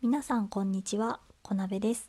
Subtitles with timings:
[0.00, 2.08] 皆さんこんにちは、こなべです。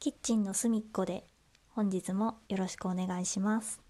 [0.00, 1.24] キッチンの隅っこで
[1.68, 3.80] 本日もよろしくお願いします。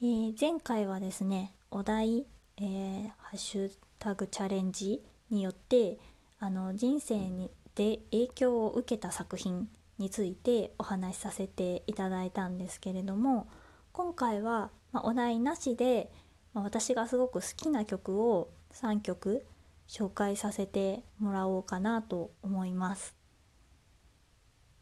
[0.00, 2.24] えー前回はですね、お題、
[2.56, 5.98] えーハッシュタグチャレンジによって
[6.40, 13.46] あの人生にで影響を受けた作品についてお話しさせていただいたんですけれども
[13.92, 16.10] 今回は、まあお題なしで、
[16.54, 19.44] まあ私がすごく好きな曲を3曲
[19.88, 23.16] 紹介させてもらおうかなと思います。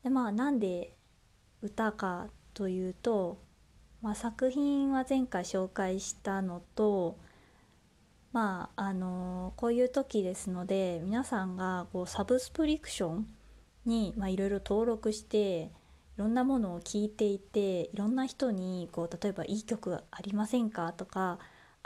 [0.03, 0.97] でまあなんで
[1.63, 3.39] 歌かというと、
[4.03, 7.17] まあ、作品は前回紹介したのと
[8.33, 13.27] まああのこういう時ですので皆さんがこうサブスプリクション
[13.85, 15.71] にいろいろ登録して
[16.17, 21.39] いろんなものを聞いていていろんな人にこう例えば「いい曲ありませんか?」とか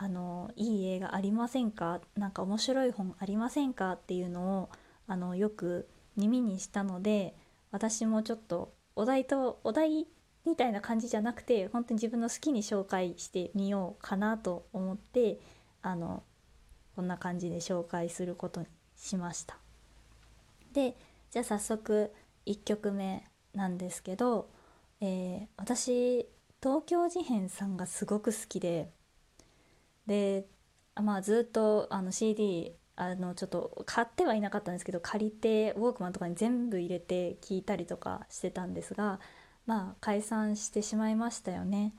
[0.03, 2.01] あのいい映画ありませんか？
[2.17, 3.93] なんか面白い本ありませんか？
[3.93, 4.71] っていうのを
[5.07, 7.35] あのよく耳にしたので
[7.71, 10.07] 私もちょっとお題とお題
[10.47, 15.39] みたいな感じじゃなくて本当に自分の好きに紹介してみようかなと思って
[15.83, 16.23] あの
[16.97, 19.59] こんな感じで紹介することにしました。
[20.73, 20.97] で
[21.31, 22.11] じゃあ早速
[22.47, 24.49] 1曲目なんですけど、
[25.03, 26.27] えー私
[26.63, 28.91] 東京事変さんがすごく好きで
[30.11, 30.49] で
[31.01, 39.21] まあずっとあの CD あのちょっと買ってはいなかったんですけど借りてウォークマンとかに全部入れて聞いたりとかしてたんですが
[39.67, 41.95] まあ解散してしまいましたよね。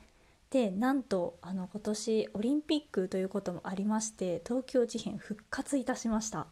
[0.49, 6.47] でなんとあの今年オリンピックということもありまして東京事変復活いたしました。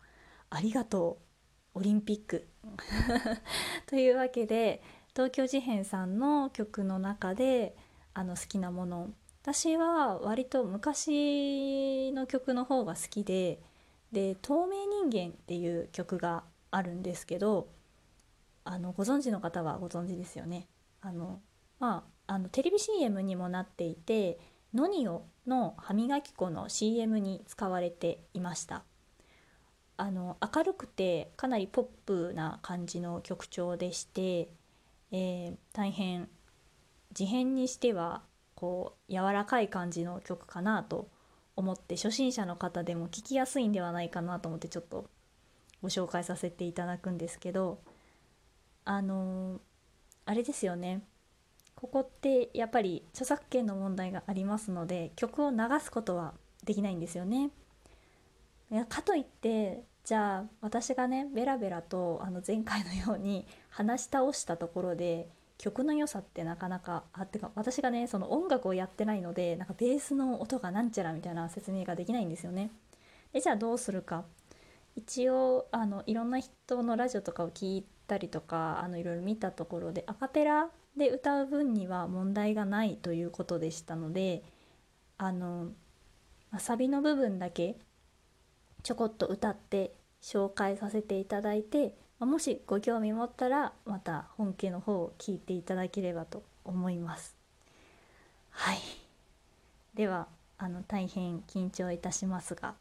[0.49, 1.19] ありがと
[1.75, 2.47] うオリンピック
[3.85, 7.75] というわけで東京事変さんの曲の中で
[8.13, 9.09] あの好きなもの
[9.41, 13.61] 私は割と昔の曲の方が好きで
[14.11, 17.69] で「透明人間」っていう曲があるんですけど
[18.63, 20.67] あのご存知の方はご存知ですよね。
[21.01, 21.41] あの
[21.79, 24.37] まあ、あのテレビ CM にもなっていて
[24.73, 28.83] ノニオの歯磨き粉の CM に使われていました。
[29.95, 34.53] あの明るくてかなりポップな感じの曲調でして、
[35.11, 36.29] えー大変
[37.13, 38.21] 事変にしては
[38.59, 41.07] こう柔らかい感じの曲かなと
[41.55, 45.09] 思って初心者の方でも聴きやすいんではないかなと思ってちょっと
[45.81, 47.79] ご紹介させていただくんですけど
[48.85, 49.59] あのー
[50.25, 51.01] あれですよね
[51.73, 56.33] ここってやっぱり著作権の問題がありますので曲を流すことは
[56.65, 57.49] できないんですよね。
[58.89, 72.71] かといってじゃあ私がねベラベラとあの前回のように話し倒したところで曲の良さってなかなかあってか私がねその音楽をやってないのでなんかベースの音がなんちゃらみたいな説明ができないんですよね。
[73.33, 74.23] でじゃあどうするか
[74.95, 84.43] 一応あのいろんな人のラジオとかを聞いたりとかあのいろいろ見たところでアカペラで歌う分には問題がないということでしたので
[85.17, 85.71] あの
[86.51, 87.77] まサビの部分だけ
[88.81, 97.35] ちょこっと歌って紹介させていただいてもしご興味持ったらまた本家の方を聞いていただければと思います。
[98.51, 98.79] はい
[99.93, 100.27] では
[100.57, 102.75] あの大変緊張いたしますが、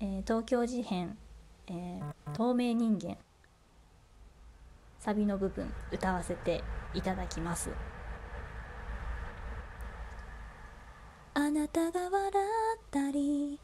[0.00, 1.16] えー東京事変、
[1.68, 3.16] えー透明人間
[4.98, 7.70] サビの部分歌わせていただきます
[11.34, 13.60] あなたが笑ったり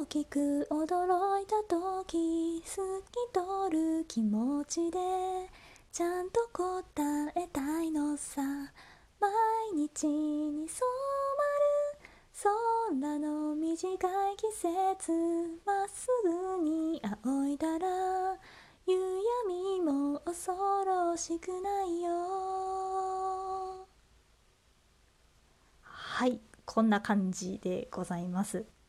[0.00, 4.96] 大きく驚いた時透き通る気持ちで
[5.92, 6.72] ちゃんと答
[7.36, 8.40] えたいのさ。
[9.20, 9.30] 毎
[9.74, 10.80] 日に染
[11.36, 15.12] まる空の短い季節
[15.66, 18.38] まっすぐに仰いだら
[18.86, 18.94] 夕
[19.44, 20.52] 闇も恐
[20.86, 22.10] ろしくないよ。
[25.82, 28.79] はいこんな感じでございます。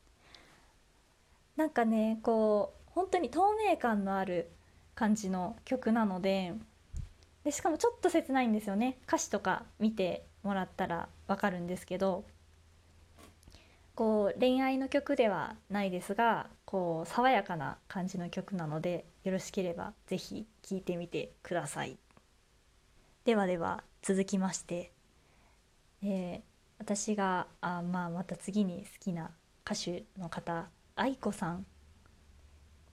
[1.72, 4.50] かねこう本当に透明感のある
[4.96, 6.54] 感じの曲なので
[7.44, 9.00] でしかもちょっと切ないんですよね。
[9.08, 12.24] 歌詞とか見てもらったらわかるんですけど
[13.96, 21.98] こう恋愛の曲ではないですがこう爽やかな感じの曲なのでよろしければぜひ聴いてみてください。
[23.26, 24.92] ではでは続きまして、
[26.04, 26.52] えー
[26.82, 29.30] 私があ、まあ、また次に好きな
[29.64, 30.68] 歌手の方
[31.02, 31.66] 愛子さん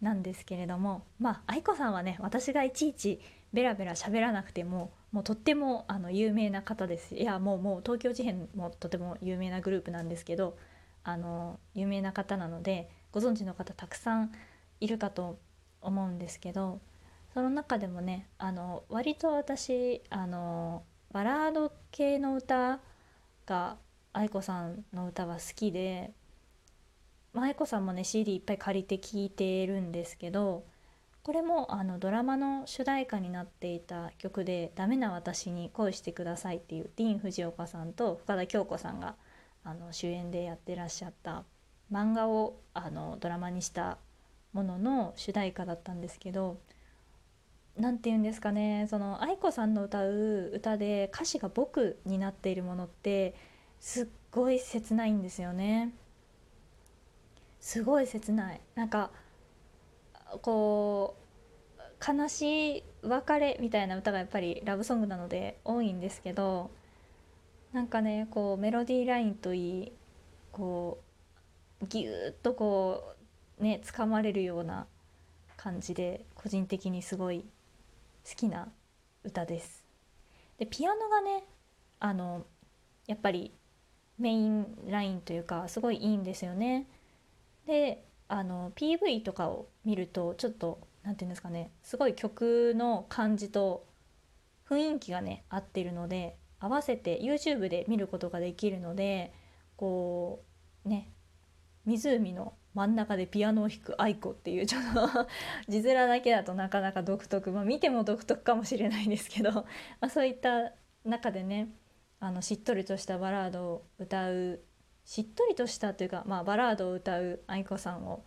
[0.00, 3.20] なんですけれどもまあ愛子さんはね私がいちいち
[3.52, 7.14] ベラベラ喋らなくてももうとってもあの有名な方です。
[7.14, 10.56] いやもうもう東京事変もとても有名なグループなんですけど
[11.04, 14.32] あの有名な方なのでご存知の方たくさん
[14.80, 15.38] いるかと
[15.82, 16.80] 思うんですけど
[17.34, 20.82] その中でもねあの割と私あの
[21.12, 22.80] バラード系の歌
[23.46, 23.76] が
[24.12, 26.12] 愛子さんの歌は好きで
[27.34, 30.64] 愛子さんもね CD いっぱい借りて聴いてるんですけど
[31.22, 39.14] これもあのドラマの主題歌になっていた曲で「ダメな私に恋してください」っていうディーン・フジオカさんと深田恭子さんが
[39.62, 41.44] あの主演でやってらっしゃった
[41.92, 43.98] 漫画をあのドラマにした
[44.54, 46.58] ものの主題歌だったんですけど
[47.76, 53.34] 何て言うんですかねその愛子さんの歌う歌で歌詞が「僕」になっているものって
[53.80, 55.92] すっごい切ないんですよね。
[57.60, 59.10] すごい切ないなんか
[60.42, 66.70] こう悲しい別れみたいな歌がやっぱりラブソングなので多いんですけど
[67.72, 69.92] なんかねこうメロディーラインといい
[70.52, 70.98] こ
[71.82, 73.14] うギューッとこ
[73.60, 74.86] うね掴まれるような
[75.56, 77.44] 感じで個人的にすごい
[78.28, 78.68] 好きな
[79.24, 79.84] 歌です。
[80.58, 81.44] でピアノがね
[82.00, 82.44] あの
[83.06, 83.52] やっぱり
[84.18, 86.86] メインラインというかすごいいいんですよね。
[87.68, 93.86] であの PV とかを見るとちょっと何て言うんですかねすごい曲の感じと
[94.68, 99.32] 雰囲気がね合ってるので合わせて YouTube で見ることができるので
[99.76, 100.42] こ
[100.84, 101.12] うね
[101.84, 105.26] 湖の真ん中でピアノを弾く愛子っていうちょっと
[105.68, 109.66] 字面だけだとなかなか独特、まあ、見ても独特かもしれないんですけど、ま
[110.00, 110.72] あ、そういった
[111.04, 111.68] 中でね
[112.20, 114.60] あのしっとりとしたバラードを歌う
[115.08, 118.22] しっとりとしたというか、まあ、バラードを歌う愛子さんを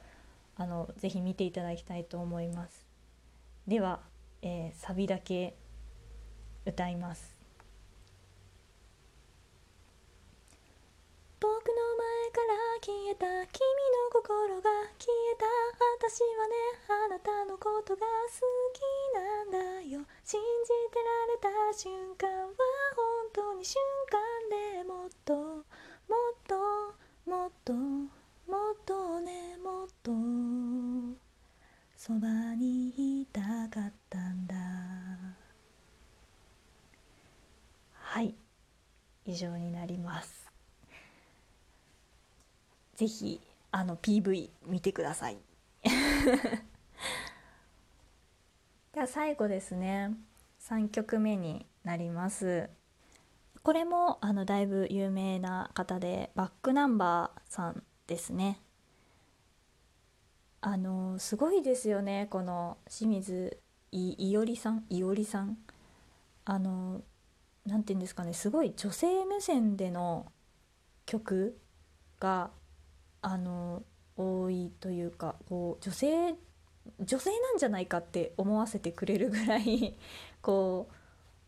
[0.55, 2.87] あのぜひ見ていただきたいと思います。
[3.67, 3.99] では、
[4.41, 5.55] えー、サビだけ
[6.65, 7.37] 歌います。
[11.39, 13.61] 僕の前から消えた君
[13.93, 15.45] の心が消えた
[16.01, 16.55] 私はね
[16.89, 18.07] あなたのことが好
[18.73, 18.81] き
[19.13, 22.53] なんだよ信じてられた瞬間は
[22.95, 23.50] 本当
[32.03, 34.56] そばにいたかったんだ。
[37.94, 38.33] はい。
[39.24, 40.51] 以上になります。
[42.95, 43.39] ぜひ
[43.69, 45.38] あの PV 見てください。
[48.94, 50.18] では最後ですね。
[50.59, 52.68] 3曲目になります。
[53.62, 58.59] これもあのだいぶ有名な方でバックナンバーさんですね。
[60.61, 63.59] あのすごいですよねこの清水
[63.91, 65.57] いおりさんいおりさん。
[66.45, 67.01] あの
[67.65, 70.31] 何て言うんですかねすごい女性目線での
[71.05, 71.57] 曲
[72.19, 72.49] が
[73.21, 73.83] あの
[74.17, 76.35] 多いというかこう女性
[76.99, 79.95] 女性なんじゃないかって思わせてくれるぐらい
[80.41, 80.89] こ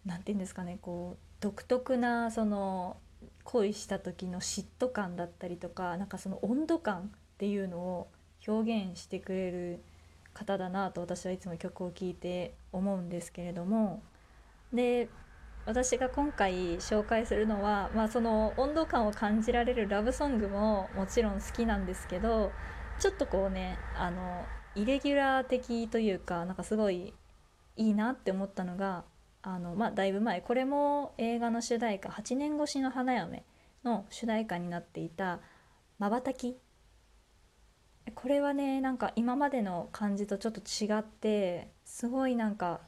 [0.06, 2.98] う何て言うんですかねこう独特なその
[3.44, 8.08] 恋した時の嫉妬感だったりとかなんかその温度感っていうのを
[8.48, 9.84] 表現してくれる
[10.34, 14.02] 方だなと私はいつも曲を聴いて思うんですけれども。
[14.74, 15.10] で
[15.66, 22.52] 私が今回紹介するのは、まあ、その温度感を感じられるラブソングももちろん好きなんですけど
[23.00, 24.46] ちょっとこうねあの
[24.76, 27.14] イレギュラー的というかなんかすごい
[27.78, 29.06] いいなって思ったのが
[29.42, 33.44] あのまあだいぶ前これも映画の主題歌「8年越しの花嫁」
[33.86, 35.40] の主題歌になっていた
[35.98, 36.58] 「まばたき」
[38.12, 42.82] これはねなんか今までの感じとちょっと違ってすごいなんか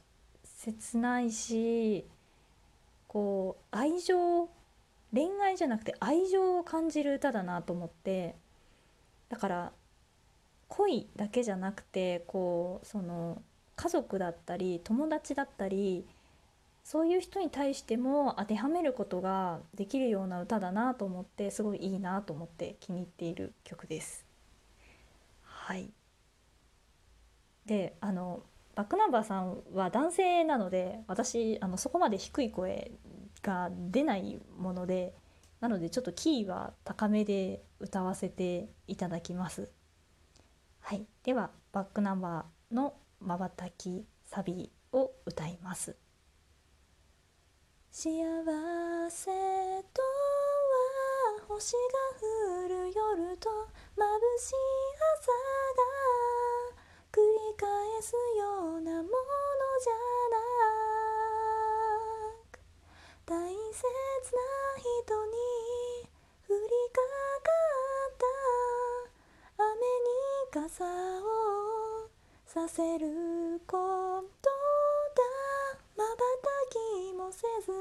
[0.44, 2.06] 切ないし
[3.08, 4.48] こう愛情
[5.12, 8.36] 恋愛じゃなくて愛情を感じる歌だなと思って
[9.28, 9.72] だから
[10.68, 13.40] 恋だけじゃなくてこうその
[13.76, 16.06] 家族だったり友達だったり
[16.84, 24.25] そういう人に対しても当てはめることができるような歌だなと思ってすごいいいなと思って気に入っている曲です。
[25.66, 25.90] はい
[27.64, 28.44] であの
[28.76, 32.92] バックナンバーさんは男性なので私あのそこまで低い声
[33.42, 35.16] が出ないもので
[35.58, 39.72] なのでちょっとキーは高めで歌わせていただきます。
[40.78, 45.96] はい、ではバックナンバーの「まばたきサビ」を歌います。
[47.90, 48.12] 幸
[49.10, 49.40] せとは
[51.48, 51.78] 星が
[52.20, 52.55] 降る
[52.86, 53.50] る夜と
[53.96, 54.02] 眩
[54.38, 54.54] しい
[55.18, 55.32] 朝
[55.74, 55.82] が
[57.10, 57.26] 繰り
[57.56, 57.66] 返
[58.02, 59.10] すようなもの
[59.82, 59.92] じゃ
[60.30, 60.38] な
[62.52, 62.62] く
[63.26, 64.38] 大切な
[64.78, 65.34] 人に
[66.48, 67.02] 降りか
[67.42, 67.50] か
[68.06, 69.64] った。
[69.64, 70.14] 雨に
[70.52, 72.06] 傘を
[72.46, 74.48] させること
[75.16, 75.22] だ。
[75.96, 77.78] まばたきもせずに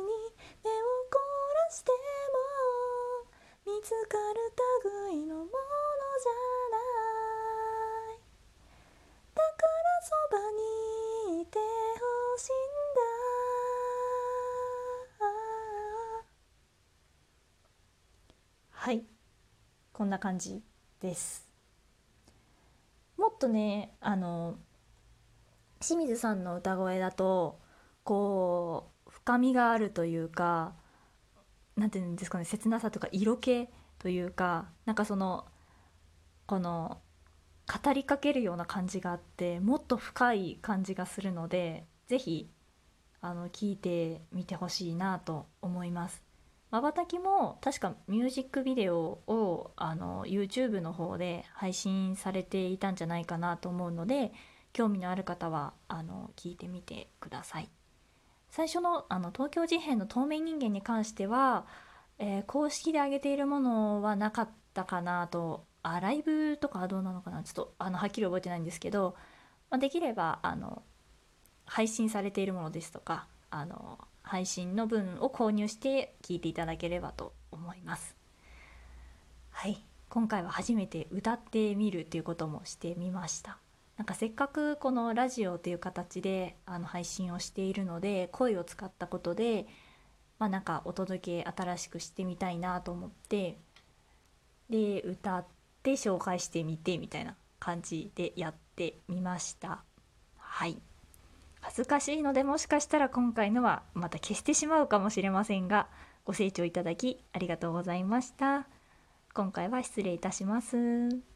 [0.63, 0.73] 目を
[1.11, 1.19] 凝
[1.53, 4.45] らしても見つかる
[4.85, 6.31] 類のものじゃ
[6.69, 6.77] な
[8.13, 8.19] い
[9.33, 11.63] だからそばにいてほ
[12.37, 12.53] しいん
[12.93, 13.01] だ
[18.71, 19.03] はい
[19.95, 20.61] こんな感じ
[20.99, 21.47] です
[23.15, 24.57] もっとねあの
[25.79, 27.61] 清水さんの歌声だと
[28.03, 30.73] こう深みがあるというか
[31.77, 35.45] 何て言うんですかね切なさとか色気というかなんかその
[36.45, 36.99] この
[37.65, 42.49] 語りかけるような感じがあってもっと深い感じがするので是非
[43.21, 46.24] あの聞いてみてほしいなと思います。
[46.71, 54.33] まばたきも確かミュージックビデオをあの YouTube の方で配信されていたんじゃないかなと思うので
[54.73, 57.69] 興味のある方はあの聞いてみてください。
[58.49, 61.65] 最初のあの東京事変の透明人間に関しては、
[62.19, 69.15] えー、公式で上げているものはなかったかなとあライブとかはどうなのかなちょっとあのはっきり覚えてないんですけど、
[69.69, 70.83] まあ、できればあの
[71.65, 78.15] 配信されているものですとかあの配信の分を購入して聞いていただければと思います。
[79.51, 83.57] はい今回は初めて歌ってみるっていうこともしてみました。
[83.97, 89.67] なんかせっかくこのラジオっていう形であの配信をしているので声を使ったことで
[90.37, 93.57] まあなんかお届け新しくしてみたいなと思って
[94.69, 95.45] で歌っ
[95.81, 99.83] て紹介してみてみたいな感じでやってみました
[100.37, 100.81] はい
[101.65, 105.87] 恥ずかしいのでもしかしたら今回のはまた消してしまうかもしれませんが
[106.23, 108.67] ご清聴いただきありがとうございました
[109.33, 111.34] 今回は失礼いたします。